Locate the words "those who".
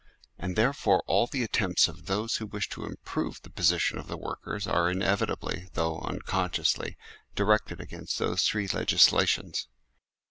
2.07-2.47